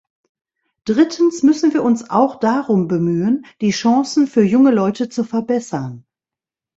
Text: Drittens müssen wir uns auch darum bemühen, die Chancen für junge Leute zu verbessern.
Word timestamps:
Drittens 0.85 1.43
müssen 1.43 1.75
wir 1.75 1.83
uns 1.83 2.09
auch 2.09 2.39
darum 2.39 2.87
bemühen, 2.87 3.45
die 3.61 3.69
Chancen 3.69 4.25
für 4.25 4.41
junge 4.43 4.71
Leute 4.71 5.09
zu 5.09 5.23
verbessern. 5.23 6.07